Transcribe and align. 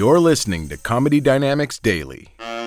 You're 0.00 0.18
listening 0.18 0.70
to 0.70 0.78
Comedy 0.78 1.20
Dynamics 1.20 1.78
Daily. 1.78 2.28
I 2.38 2.64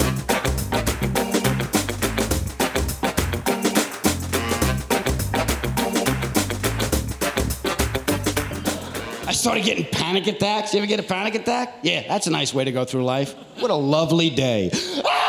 started 9.32 9.64
getting 9.64 9.86
panic 9.86 10.28
attacks. 10.28 10.76
You 10.76 10.78
ever 10.78 10.86
get 10.86 11.00
a 11.00 11.02
panic 11.02 11.34
attack? 11.34 11.80
Yeah, 11.82 12.08
that's 12.08 12.28
a 12.28 12.30
nice 12.30 12.54
way 12.54 12.66
to 12.66 12.72
go 12.72 12.86
through 12.86 13.04
life. 13.04 13.34
What 13.58 13.72
a 13.72 13.74
lovely 13.74 14.30
day. 14.30 14.70
Ah! 15.04 15.23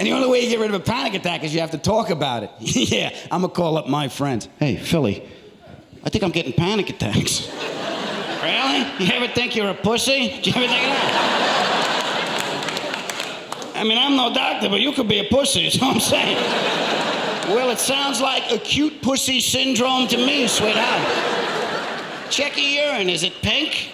And 0.00 0.06
the 0.06 0.12
only 0.12 0.28
way 0.28 0.42
you 0.42 0.48
get 0.48 0.58
rid 0.58 0.70
of 0.70 0.80
a 0.80 0.82
panic 0.82 1.12
attack 1.12 1.44
is 1.44 1.52
you 1.52 1.60
have 1.60 1.72
to 1.72 1.78
talk 1.78 2.08
about 2.08 2.42
it. 2.42 2.50
yeah, 2.58 3.14
I'm 3.30 3.42
gonna 3.42 3.52
call 3.52 3.76
up 3.76 3.86
my 3.86 4.08
friends. 4.08 4.48
Hey, 4.58 4.76
Philly, 4.76 5.28
I 6.02 6.08
think 6.08 6.24
I'm 6.24 6.30
getting 6.30 6.54
panic 6.54 6.88
attacks. 6.88 7.46
really? 8.42 8.78
You 9.04 9.12
ever 9.12 9.28
think 9.34 9.54
you're 9.54 9.68
a 9.68 9.74
pussy? 9.74 10.40
Do 10.40 10.50
you 10.50 10.56
ever 10.56 10.66
think 10.66 10.70
that? 10.70 11.36
I 13.74 13.84
mean, 13.84 13.98
I'm 13.98 14.16
no 14.16 14.32
doctor, 14.32 14.70
but 14.70 14.80
you 14.80 14.92
could 14.92 15.06
be 15.06 15.18
a 15.18 15.28
pussy, 15.28 15.66
is 15.66 15.78
what 15.78 15.94
I'm 15.96 16.00
saying. 16.00 16.36
Well, 17.54 17.68
it 17.68 17.78
sounds 17.78 18.22
like 18.22 18.50
acute 18.50 19.02
pussy 19.02 19.38
syndrome 19.38 20.08
to 20.08 20.16
me, 20.16 20.48
sweetheart. 20.48 21.06
Check 22.30 22.56
your 22.56 22.86
urine. 22.86 23.10
Is 23.10 23.22
it 23.22 23.34
pink? 23.42 23.92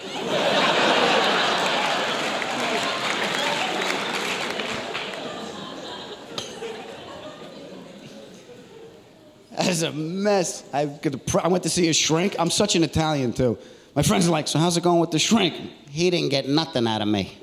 That's 9.79 9.93
a 9.93 9.95
mess. 9.95 10.63
A 10.73 10.87
pr- 10.87 11.41
I 11.43 11.47
went 11.49 11.63
to 11.63 11.69
see 11.69 11.87
a 11.89 11.93
shrink. 11.93 12.35
I'm 12.39 12.49
such 12.49 12.75
an 12.75 12.83
Italian, 12.83 13.31
too. 13.31 13.59
My 13.95 14.01
friends 14.01 14.27
are 14.27 14.31
like, 14.31 14.47
So, 14.47 14.57
how's 14.57 14.75
it 14.75 14.81
going 14.81 14.99
with 14.99 15.11
the 15.11 15.19
shrink? 15.19 15.53
He 15.89 16.09
didn't 16.09 16.29
get 16.29 16.49
nothing 16.49 16.87
out 16.87 17.03
of 17.03 17.07
me. 17.07 17.37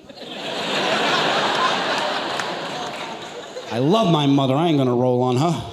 I 3.71 3.79
love 3.79 4.11
my 4.11 4.27
mother. 4.27 4.55
I 4.55 4.67
ain't 4.67 4.79
gonna 4.79 4.95
roll 4.95 5.23
on 5.23 5.37
her. 5.37 5.71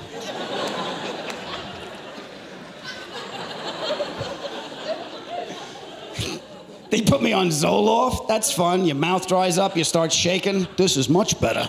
They 6.92 7.02
put 7.02 7.24
me 7.24 7.34
on 7.34 7.48
Zoloft. 7.48 8.28
That's 8.28 8.52
fun. 8.52 8.86
Your 8.86 8.98
mouth 8.98 9.28
dries 9.28 9.58
up, 9.58 9.76
you 9.78 9.84
start 9.84 10.12
shaking. 10.12 10.68
This 10.78 10.96
is 10.96 11.10
much 11.10 11.40
better. 11.42 11.68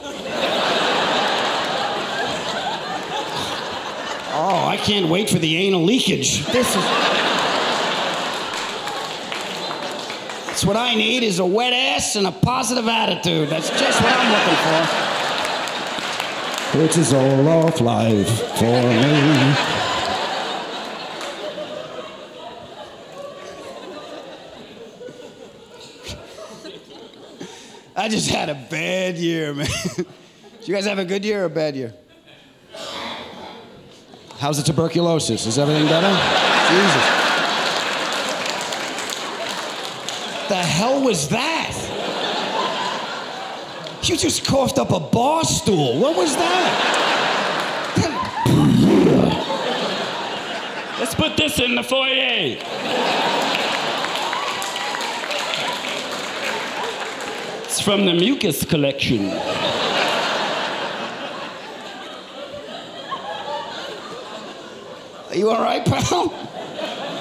Oh, 4.35 4.62
I 4.73 4.77
can't 4.79 5.09
wait 5.11 5.29
for 5.29 5.39
the 5.39 5.55
anal 5.59 5.83
leakage. 5.83 6.47
This 6.47 6.67
is. 6.67 6.83
That's 10.47 10.65
what 10.65 10.79
I 10.79 10.95
need 10.95 11.25
is 11.25 11.41
a 11.41 11.45
wet 11.45 11.75
ass 11.75 12.17
and 12.17 12.27
a 12.27 12.33
positive 12.33 12.89
attitude. 12.89 13.51
That's 13.51 13.69
just 13.69 14.01
what 14.01 14.11
I'm 14.17 14.33
looking 14.33 14.57
for. 16.65 17.03
It's 17.03 17.13
all 17.13 17.23
Zoloft 17.23 17.83
life 17.83 18.31
for 18.57 18.65
me. 18.65 19.55
I 27.95 28.09
just 28.09 28.31
had 28.31 28.49
a 28.49 28.55
bad 28.55 29.19
year, 29.19 29.53
man. 29.53 29.67
Did 29.97 30.07
you 30.63 30.75
guys 30.75 30.87
have 30.87 30.99
a 30.99 31.05
good 31.05 31.27
year 31.27 31.43
or 31.43 31.45
a 31.45 31.51
bad 31.51 31.77
year? 31.77 31.93
How's 34.43 34.57
the 34.57 34.65
tuberculosis? 34.65 35.47
Is 35.47 35.57
everything 35.57 35.87
better? 35.87 36.09
Jesus. 36.09 37.05
The 40.49 40.57
hell 40.57 41.01
was 41.01 41.29
that? 41.29 41.79
You 44.03 44.17
just 44.17 44.45
coughed 44.45 44.81
up 44.81 44.91
a 44.91 44.99
bar 44.99 45.45
stool. 45.45 46.01
What 46.01 46.17
was 46.17 46.35
that? 46.35 46.73
Let's 50.99 51.15
put 51.15 51.37
this 51.37 51.61
in 51.61 51.77
the 51.77 51.85
foyer. 51.85 52.59
It's 57.63 57.81
from 57.81 58.07
the 58.07 58.15
mucus 58.15 58.65
collection. 58.65 59.31
Are 65.33 65.37
you 65.37 65.49
all 65.49 65.63
right, 65.63 65.83
pal? 65.83 66.31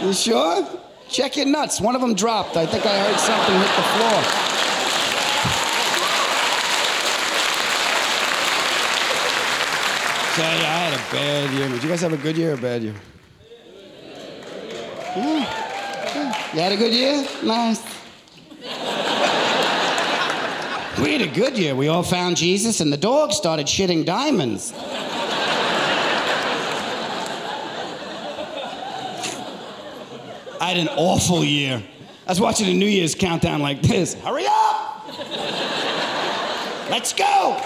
You 0.02 0.12
sure? 0.12 0.68
Check 1.08 1.38
your 1.38 1.46
nuts. 1.46 1.80
One 1.80 1.96
of 1.96 2.02
them 2.02 2.14
dropped. 2.14 2.58
I 2.58 2.66
think 2.66 2.86
I 2.86 3.00
heard 3.00 3.18
something 3.18 3.56
hit 3.56 3.76
the 3.78 3.84
floor. 3.96 4.22
Tell 10.36 10.58
you, 10.58 10.66
I 10.66 10.78
had 10.78 10.94
a 10.94 10.98
bad 11.14 11.54
year. 11.54 11.70
Did 11.70 11.84
you 11.84 11.90
guys 11.90 12.02
have 12.02 12.12
a 12.12 12.18
good 12.18 12.36
year 12.36 12.52
or 12.52 12.56
a 12.56 12.58
bad 12.58 12.84
year? 12.84 12.96
Yeah. 15.16 16.54
You 16.54 16.60
had 16.60 16.74
a 16.74 16.78
good 16.78 16.94
year? 16.94 17.26
Nice. 17.44 17.82
We 21.02 21.14
had 21.14 21.22
a 21.22 21.28
good 21.34 21.58
year. 21.58 21.76
We 21.76 21.88
all 21.88 22.04
found 22.04 22.36
Jesus, 22.36 22.82
and 22.82 22.92
the 22.92 22.98
dog 22.98 23.32
started 23.32 23.68
shitting 23.68 24.04
diamonds. 24.06 24.74
I 30.62 30.66
had 30.66 30.78
an 30.78 30.90
awful 30.90 31.44
year. 31.44 31.82
I 32.28 32.32
was 32.32 32.40
watching 32.40 32.68
a 32.68 32.74
New 32.76 32.86
Year's 32.86 33.16
countdown 33.16 33.62
like 33.62 33.82
this. 33.82 34.14
Hurry 34.14 34.46
up! 34.48 35.08
Let's 36.88 37.14
go! 37.14 37.60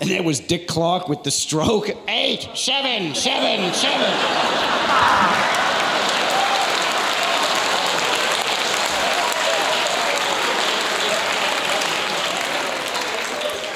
And 0.00 0.08
there 0.08 0.22
was 0.22 0.38
Dick 0.38 0.68
Clark 0.68 1.08
with 1.08 1.24
the 1.24 1.32
stroke. 1.32 1.90
Eight, 2.06 2.48
seven, 2.54 3.16
seven, 3.16 3.74
seven. 3.74 4.12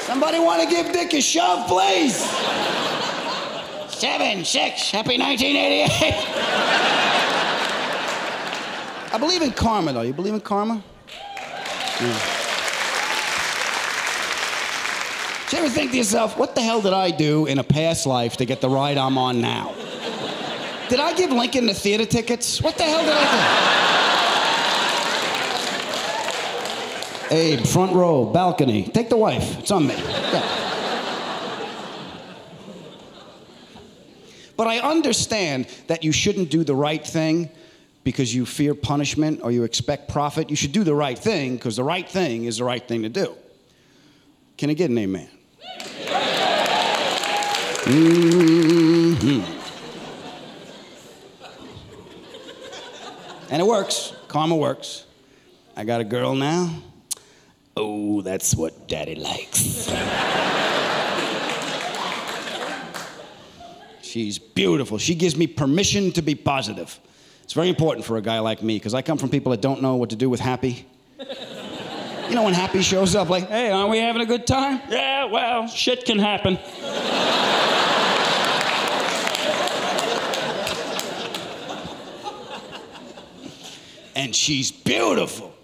Somebody 0.03 0.39
want 0.39 0.62
to 0.62 0.69
give 0.69 0.93
Dick 0.93 1.12
a 1.12 1.21
shove, 1.21 1.66
please? 1.66 2.15
Seven, 3.93 4.45
six, 4.45 4.93
happy 4.93 5.19
1988. 5.19 7.06
I 9.16 9.19
believe 9.19 9.41
in 9.41 9.50
karma, 9.50 9.94
though. 9.94 10.03
You 10.03 10.12
believe 10.12 10.34
in 10.34 10.43
karma? 10.43 10.84
Yeah. 12.03 12.21
Do 15.49 15.56
you 15.56 15.62
ever 15.62 15.72
think 15.72 15.93
to 15.93 15.97
yourself, 15.97 16.37
what 16.37 16.54
the 16.54 16.60
hell 16.60 16.82
did 16.82 16.93
I 16.93 17.12
do 17.12 17.47
in 17.47 17.59
a 17.59 17.65
past 17.65 18.04
life 18.04 18.37
to 18.37 18.44
get 18.44 18.60
the 18.60 18.68
ride 18.68 18.98
I'm 18.98 19.16
on 19.16 19.41
now? 19.41 19.74
Did 20.91 21.01
I 21.01 21.15
give 21.15 21.30
Lincoln 21.30 21.65
the 21.65 21.72
theater 21.72 22.04
tickets? 22.04 22.60
What 22.60 22.77
the 22.77 22.83
hell 22.83 23.03
did 23.04 23.15
I 23.16 23.24
do? 27.30 27.36
Abe, 27.36 27.66
front 27.66 27.95
row, 27.95 28.27
balcony. 28.27 28.83
Take 28.83 29.09
the 29.09 29.16
wife. 29.16 29.60
It's 29.60 29.71
on 29.71 29.86
me. 29.86 29.97
But 34.59 34.66
I 34.66 34.80
understand 34.80 35.68
that 35.86 36.04
you 36.04 36.13
shouldn't 36.13 36.51
do 36.51 36.65
the 36.65 36.74
right 36.74 37.03
thing 37.03 37.51
because 38.06 38.32
you 38.32 38.47
fear 38.47 38.72
punishment 38.72 39.41
or 39.42 39.50
you 39.50 39.64
expect 39.64 40.08
profit. 40.08 40.48
You 40.48 40.54
should 40.54 40.70
do 40.70 40.84
the 40.84 40.94
right 40.94 41.18
thing 41.18 41.56
because 41.56 41.74
the 41.74 41.82
right 41.82 42.08
thing 42.08 42.44
is 42.44 42.58
the 42.58 42.64
right 42.64 42.86
thing 42.86 43.03
to 43.03 43.08
do. 43.08 43.34
Can 44.56 44.70
I 44.70 44.74
get 44.74 44.91
an 44.91 44.98
amen? 44.98 45.28
Mhm. 47.82 49.42
And 53.50 53.60
it 53.60 53.66
works. 53.66 54.12
Karma 54.28 54.54
works. 54.54 55.04
I 55.76 55.82
got 55.82 56.00
a 56.00 56.04
girl 56.04 56.36
now. 56.36 56.70
Oh, 57.76 58.20
that's 58.22 58.54
what 58.54 58.86
daddy 58.86 59.16
likes. 59.16 59.91
She's 64.00 64.38
beautiful. 64.38 64.98
She 64.98 65.16
gives 65.16 65.34
me 65.34 65.48
permission 65.48 66.12
to 66.12 66.22
be 66.22 66.36
positive. 66.36 67.00
It's 67.47 67.53
very 67.53 67.69
important 67.69 68.04
for 68.04 68.16
a 68.16 68.21
guy 68.21 68.41
like 68.41 68.60
me 68.60 68.75
because 68.75 68.93
I 68.93 69.03
come 69.03 69.19
from 69.19 69.28
people 69.28 69.53
that 69.53 69.60
don't 69.60 69.81
know 69.81 69.95
what 69.95 70.10
to 70.10 70.16
do 70.16 70.28
with 70.28 70.41
happy. 70.41 70.84
You 72.28 72.34
know 72.34 72.43
when 72.43 72.54
happy 72.54 72.83
shows 72.83 73.15
up, 73.15 73.28
like, 73.28 73.48
hey, 73.48 73.71
aren't 73.71 73.89
we 73.89 73.98
having 73.98 74.21
a 74.21 74.27
good 74.27 74.48
time? 74.48 74.81
Yeah, 74.91 75.27
well, 75.27 75.69
shit 75.69 76.04
can 76.04 76.19
happen. 76.19 76.59
and 84.16 84.34
she's 84.34 84.72
beautiful. 84.72 85.54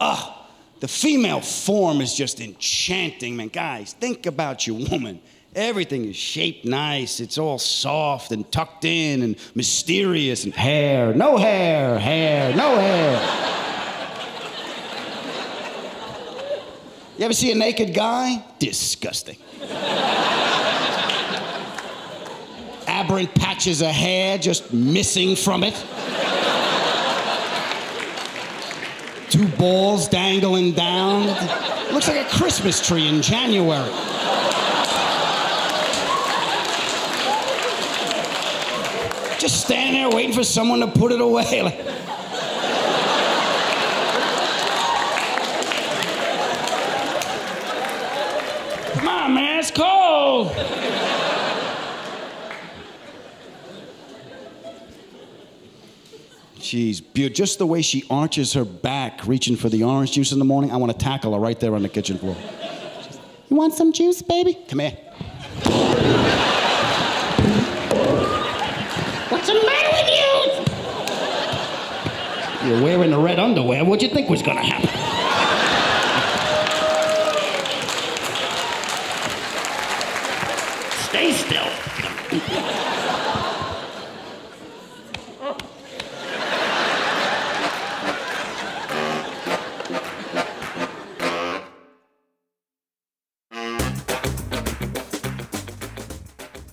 Ah, 0.00 0.48
the 0.80 0.88
female 0.88 1.42
form 1.42 2.00
is 2.00 2.14
just 2.14 2.40
enchanting, 2.40 3.36
man. 3.36 3.48
Guys, 3.48 3.92
think 3.92 4.24
about 4.24 4.66
your 4.66 4.88
woman. 4.88 5.20
Everything 5.56 6.04
is 6.04 6.16
shaped 6.16 6.66
nice. 6.66 7.18
It's 7.18 7.38
all 7.38 7.58
soft 7.58 8.30
and 8.30 8.52
tucked 8.52 8.84
in 8.84 9.22
and 9.22 9.36
mysterious 9.54 10.44
and 10.44 10.52
hair, 10.52 11.14
no 11.14 11.38
hair, 11.38 11.98
hair, 11.98 12.54
no 12.54 12.76
hair. 12.76 13.46
You 17.16 17.24
ever 17.24 17.32
see 17.32 17.50
a 17.52 17.54
naked 17.54 17.94
guy? 17.94 18.44
Disgusting. 18.58 19.38
Aberrant 22.86 23.34
patches 23.34 23.80
of 23.80 23.88
hair 23.88 24.36
just 24.36 24.74
missing 24.74 25.36
from 25.36 25.64
it. 25.64 25.74
Two 29.30 29.48
balls 29.56 30.06
dangling 30.06 30.72
down. 30.72 31.28
Looks 31.94 32.08
like 32.08 32.26
a 32.26 32.28
Christmas 32.28 32.86
tree 32.86 33.08
in 33.08 33.22
January. 33.22 33.90
Just 39.46 39.66
standing 39.66 40.02
there 40.02 40.10
waiting 40.10 40.32
for 40.32 40.42
someone 40.42 40.80
to 40.80 40.88
put 40.88 41.12
it 41.12 41.20
away. 41.20 41.62
Like, 41.62 41.86
Come 48.94 49.08
on, 49.08 49.34
man, 49.34 49.60
it's 49.60 49.70
cold. 49.70 50.50
She's 56.58 57.00
beautiful. 57.00 57.36
Just 57.36 57.58
the 57.58 57.66
way 57.66 57.82
she 57.82 58.02
arches 58.10 58.52
her 58.54 58.64
back, 58.64 59.28
reaching 59.28 59.54
for 59.54 59.68
the 59.68 59.84
orange 59.84 60.10
juice 60.10 60.32
in 60.32 60.40
the 60.40 60.44
morning, 60.44 60.72
I 60.72 60.76
want 60.76 60.90
to 60.90 60.98
tackle 60.98 61.34
her 61.34 61.38
right 61.38 61.60
there 61.60 61.76
on 61.76 61.82
the 61.82 61.88
kitchen 61.88 62.18
floor. 62.18 62.36
You 63.48 63.54
want 63.54 63.74
some 63.74 63.92
juice, 63.92 64.22
baby? 64.22 64.58
Come 64.68 64.80
here. 64.80 66.45
What's 69.28 69.48
the 69.48 69.54
matter 69.54 69.90
with 69.90 70.08
you? 72.62 72.68
You're 72.68 72.82
wearing 72.82 73.10
the 73.10 73.18
red 73.18 73.38
underwear. 73.40 73.84
What'd 73.84 74.02
you 74.02 74.08
think 74.08 74.30
was 74.30 74.42
gonna 74.42 74.62
happen? 74.64 74.88
Stay 81.08 81.32
still. 81.32 82.85